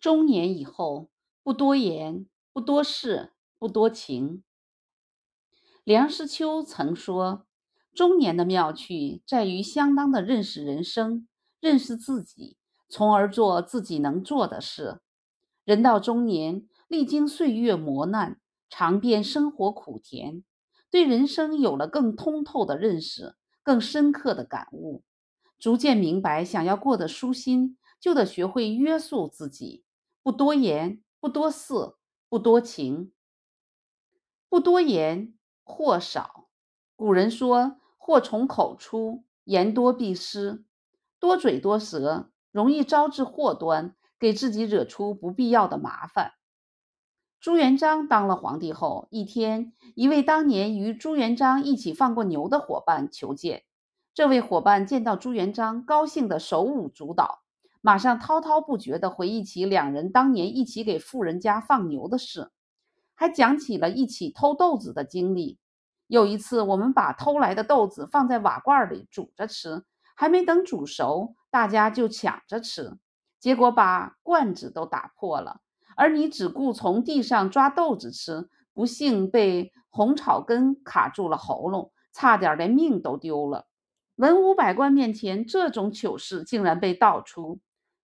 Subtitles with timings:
[0.00, 1.10] 中年以后，
[1.42, 4.42] 不多言，不多事，不多情。
[5.84, 7.44] 梁实秋曾说
[7.94, 11.28] ：“中年的妙趣在于相当的认识人生，
[11.60, 12.56] 认识自己，
[12.88, 15.00] 从而做自己能做的事。
[15.64, 18.40] 人到中年，历经岁月磨难，
[18.70, 20.42] 尝遍生活苦甜，
[20.90, 25.02] 对人生有了更通透的认识，更深刻的感悟，
[25.58, 29.84] 逐渐明白，想要过得舒心，就得学会约束自己。”
[30.22, 31.94] 不多言，不多事，
[32.28, 33.12] 不多情。
[34.48, 36.48] 不多言，祸少。
[36.94, 40.64] 古人说：“祸从口出，言多必失。”
[41.18, 46.32] 多嘴多舌，容易招致祸端，给自己惹出不必要的麻烦。
[47.40, 53.64] 朱元璋当了皇帝后，一天，一位当年与朱元璋一起放过牛的伙伴求见。
[54.12, 57.42] 这位伙伴见到朱元璋，高兴得手舞足蹈。
[57.82, 62.50] 马上滔滔不绝地回忆起两人当年一起给富人家放牛的事，
[63.14, 65.58] 还讲起了一起偷豆子的经历。
[66.06, 72.98] 有一次，我们把偷来的豆子放在瓦罐里煮着吃，还没等煮熟，大家就抢着吃，
[73.38, 75.60] 结果把罐子都打破了。
[75.96, 83.66] 而你只顾从地上抓豆子吃，不幸被红草根卡住了喉咙，差点连命都丢了。
[84.16, 87.58] 文武百官面前，这种糗事竟然被道出。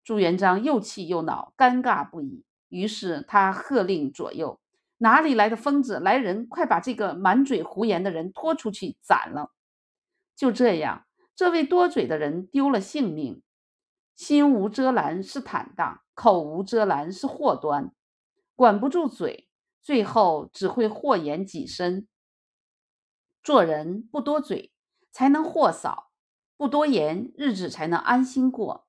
[0.06, 2.44] 朱元璋又气又恼，尴尬不已。
[2.68, 4.60] 于是他喝令左右
[4.98, 5.98] ：“哪里来的疯子？
[5.98, 9.50] 来人，快把这个满嘴胡言的人拖出去斩了！”
[10.36, 13.42] 就这样，这位多嘴的人丢了性命。
[14.14, 17.92] 心无遮拦是坦荡，口无遮拦是祸端。
[18.54, 19.48] 管不住嘴，
[19.82, 22.06] 最后只会祸延己身。
[23.42, 24.70] 做人不多嘴，
[25.10, 26.12] 才能祸少；
[26.56, 28.85] 不多言，日子才能安心过。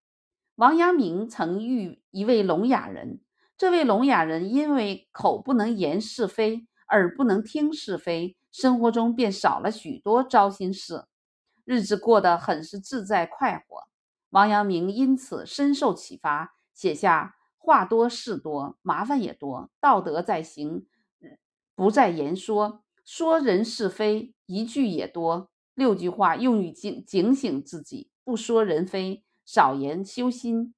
[0.58, 3.22] 王阳明曾遇一位聋哑人，
[3.56, 11.06] 这位聋哑人因为口不能言是非，耳不能听是非，生活中便少了许多糟心事，
[11.64, 13.84] 日子过得很是自在快活。
[14.32, 20.88] 王阳明因此深受启发，写下“话多事多，麻烦也多，道德在行，
[21.76, 29.24] 不在言说，说人是非，一句也多”六句话，用于警警醒自己，不说人非。
[29.48, 30.74] 少言修心，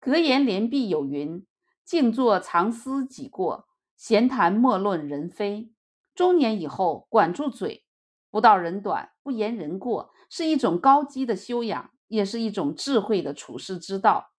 [0.00, 1.46] 格言联璧有云
[1.84, 5.70] ：“静坐常思己过，闲谈莫论人非。”
[6.16, 7.84] 中年以后，管住嘴，
[8.30, 14.32] 不道人短，不言人过，是一种高级的修养，也是一种智慧的处世之道。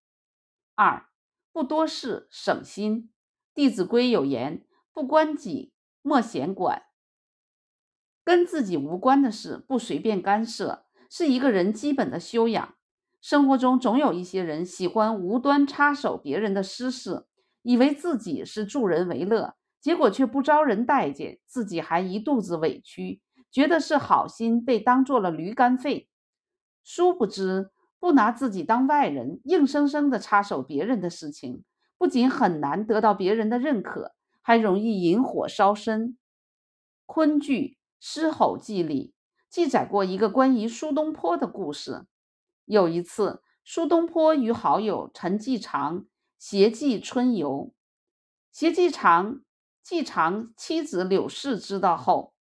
[0.74, 1.06] 二，
[1.52, 3.04] 不多事，省心。
[3.54, 5.72] 《弟子规》有言：“不关己，
[6.02, 6.86] 莫闲管。”
[8.26, 12.76] 跟自己无关的事，不随便干涉，是一个人基本的修养。
[13.22, 17.28] 生活中总有一些人喜欢无端插手别人的私事，
[17.62, 23.22] 以为自己是助人为乐，结果却不招人待见，自己还一肚子委屈，
[23.52, 26.10] 觉得是好心被当做了驴肝肺。
[26.84, 31.64] 殊不知，不拿自己当外人，硬生生的插手别人的事情，
[32.00, 36.18] 不仅很难得到别人的认可，还容易引火烧身。
[37.06, 37.60] 昆剧
[38.00, 39.14] 《狮吼记》里
[39.48, 42.08] 记载过一个关于苏东坡的故事。
[42.72, 46.06] 有一次，苏东坡与好友陈继常
[46.38, 47.74] 携寄春游，
[48.50, 49.42] 携继常
[49.84, 52.34] 继常妻子柳氏知道后，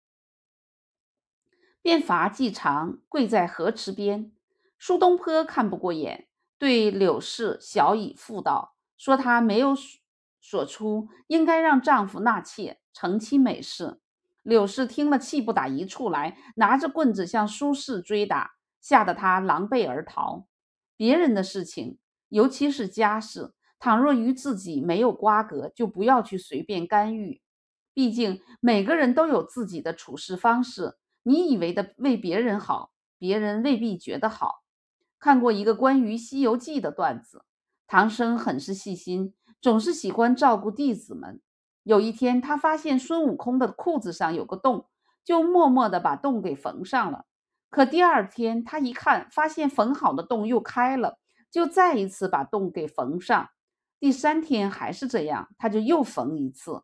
[1.83, 4.31] 便罚继常跪在河池边。
[4.79, 9.75] 苏东坡看不过眼，对柳氏小以妇道，说他没有
[10.41, 13.99] 所出，应该让丈夫纳妾，成妻美事。
[14.45, 18.60] 柳氏听了，气不打一处来，拿着棍子向苏轼追打。
[18.81, 20.47] 吓得他狼狈而逃。
[20.97, 21.99] 别人的事情，
[22.29, 27.41] 尤其是家事，倘若与自己没有瓜葛，就不要去随便干预。
[27.93, 30.97] 毕竟每个人都有自己的处事方式。
[31.23, 34.63] 你以为的为别人好，别人未必觉得好。
[35.19, 37.45] 看过一个关于《西游记》的段子，
[37.87, 41.41] 唐僧很是细心，总是喜欢照顾弟子们。
[41.83, 44.87] 有一天，他发现孙悟空的裤子上有个洞，
[45.25, 47.27] 就默默地把洞给缝上了。
[47.71, 51.21] 可第二天，他一看，发现缝好的洞又开了，
[51.51, 53.51] 就再一次把洞给缝上。
[54.01, 56.83] 第三天还是这样，他就又缝一次。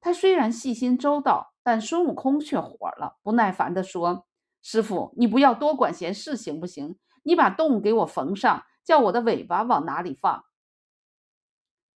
[0.00, 4.26] 他虽然细心周到，但孙悟空却火了，不耐烦地说
[4.60, 6.98] ：“师傅，你不要多管闲事行不行？
[7.22, 10.44] 你把洞给我缝上，叫我的尾巴往哪里放？”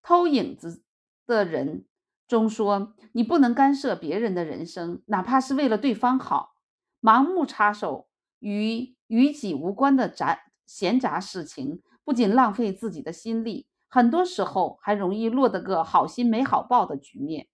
[0.01, 0.85] 偷影子
[1.27, 1.87] 的人
[2.29, 6.55] 中说：“你不能干涉别人的人生，哪怕是为了对方好，
[7.01, 8.07] 盲目插手。”
[8.39, 17.49] 与与己无关的杂闲杂事情，不仅浪费自己的心力，很多时候还容易落得个好心没好报的局面。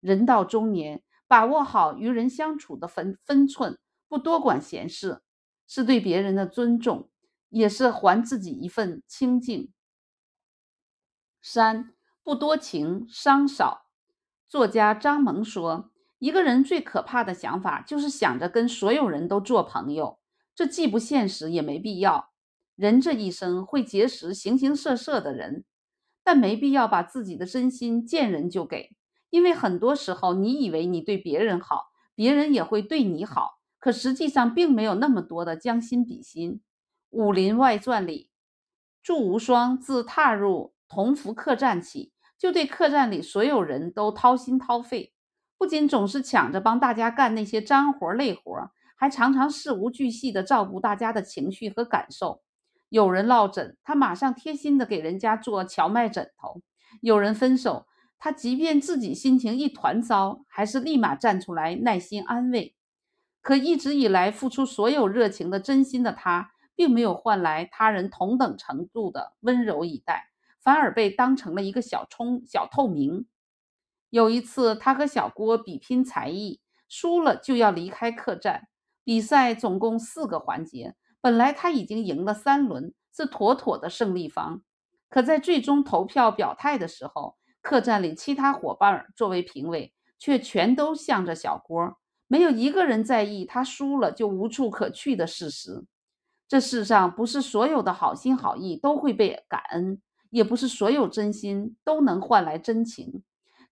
[0.00, 3.78] 人到中年，把握好与人相处的分分寸，
[4.08, 5.22] 不多管闲事，
[5.66, 7.08] 是对别人的尊重，
[7.48, 9.72] 也是还自己一份清净。
[11.42, 13.86] 三不多情，伤少。
[14.48, 20.18] 作家张萌说：“一个人最可怕的想法，就是想着跟所有人都做朋友，
[20.54, 22.30] 这既不现实，也没必要。
[22.76, 25.64] 人这一生会结识形形色色的人。”
[26.26, 28.96] 但没必要把自己的真心见人就给，
[29.28, 36.52] 因为很多时候你以为你对别人好，别人也会对你好，可实际上并没有那么多的将心比心。
[37.10, 38.30] 《武林外传》里，
[39.02, 45.12] 祝无双自踏入同福客栈起，就对客栈里所有人都掏心掏肺，
[45.58, 52.42] 不仅总是抢着帮大家干那些脏活累活，还常常事无巨细地照顾大家的情绪和感受。
[52.88, 56.60] 有人落枕，他马上贴心的给人家做荞麦枕头；
[57.00, 57.86] 有人分手，
[58.18, 62.76] 他即便自己心情一团糟，还是立马站出来耐心安慰。
[63.42, 70.30] 可一直以来付出所有热情的真心的他，并没有换来他人同等程度的温柔以待，
[70.62, 73.26] 反而被当成了一个小聪小透明。
[74.10, 78.68] 有一次，他和小郭比拼才艺，输了就要离开客栈。
[79.04, 80.96] 比赛总共四个环节。
[81.20, 84.62] 本来他已经赢了三轮，是妥妥的胜利方。
[85.08, 91.96] 可在最终投票表态的时候，客栈里其他伙伴作为评委，却全都向着小郭，
[92.26, 95.84] 没有一个人在意他输了就无处可去的事实。
[96.46, 100.00] 这世上不是所有的好心好意都会被感恩，
[100.30, 103.22] 也不是所有真心都能换来真情。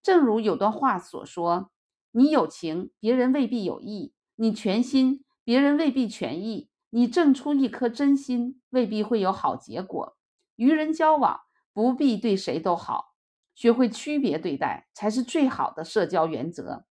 [0.03, 1.71] 正如有段话所说
[2.13, 10.17] ：“你有情，别人未必有意；你全心，别人未必全意。”你挣出一颗真心，未必会有好结果。
[10.57, 11.43] 与人交往，
[11.73, 13.15] 不必对谁都好，
[13.55, 16.85] 学会区别对待，才是最好的社交原则。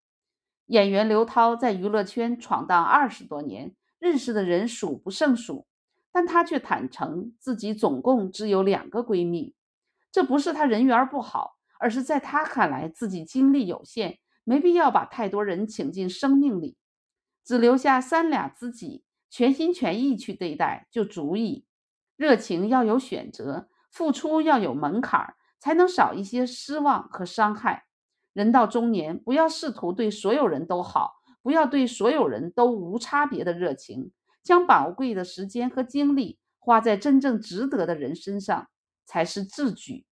[0.68, 5.68] 演员刘涛在娱乐圈闯荡二十多年，认识的人数不胜数，
[6.14, 9.54] 但她却坦诚自己总共只有两个闺蜜。
[10.10, 16.78] 这不是她人缘不好，而是在她看来，自己精力有限，没必要把太多人请进生命里，
[17.44, 19.04] 只留下三俩知己。
[19.34, 21.66] 全心全意去对待就足以，
[22.18, 27.86] 热情要有选择，付出要有门槛，才能少一些失望和伤害。
[28.34, 34.12] 人到中年，不要试图对所有人都好，不要对所有人都无差别的热情，
[34.44, 38.68] 将宝贵的时间和精力花在真正值得的人身上，
[39.06, 40.06] 才是智举。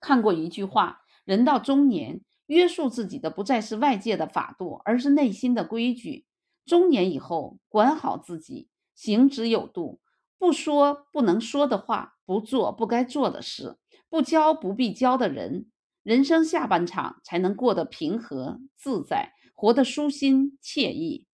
[0.00, 6.26] 看过一句话：人到中年，约束自己的不再是外界的法度，而是内心的规矩。
[6.66, 10.00] 中年以后，管好自己，行止有度，
[10.38, 13.78] 不说不能说的话，不做不该做的事，
[14.10, 15.70] 不交不必交的人，
[16.02, 21.27] 人生下半场才能过得平和自在，活得舒心惬意。